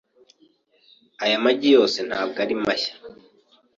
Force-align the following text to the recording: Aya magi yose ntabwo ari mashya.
Aya 1.23 1.37
magi 1.45 1.67
yose 1.75 1.99
ntabwo 2.09 2.37
ari 2.45 2.55
mashya. 2.63 2.93